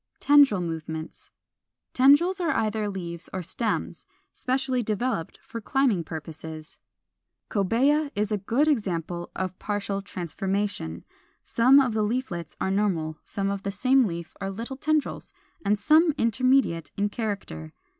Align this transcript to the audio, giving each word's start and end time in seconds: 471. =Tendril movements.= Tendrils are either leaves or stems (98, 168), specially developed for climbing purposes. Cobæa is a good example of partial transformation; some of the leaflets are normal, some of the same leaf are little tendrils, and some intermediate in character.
471. 0.19 0.23
=Tendril 0.49 0.71
movements.= 0.73 1.31
Tendrils 1.93 2.39
are 2.41 2.55
either 2.59 2.89
leaves 2.89 3.29
or 3.31 3.43
stems 3.43 4.07
(98, 4.47 4.47
168), 4.81 4.81
specially 4.81 4.81
developed 4.81 5.39
for 5.43 5.61
climbing 5.61 6.03
purposes. 6.03 6.79
Cobæa 7.51 8.09
is 8.15 8.31
a 8.31 8.39
good 8.39 8.67
example 8.67 9.29
of 9.35 9.59
partial 9.59 10.01
transformation; 10.01 11.05
some 11.43 11.79
of 11.79 11.93
the 11.93 12.01
leaflets 12.01 12.57
are 12.59 12.71
normal, 12.71 13.19
some 13.21 13.51
of 13.51 13.61
the 13.61 13.69
same 13.69 14.07
leaf 14.07 14.35
are 14.41 14.49
little 14.49 14.75
tendrils, 14.75 15.33
and 15.63 15.77
some 15.77 16.15
intermediate 16.17 16.89
in 16.97 17.07
character. 17.07 17.71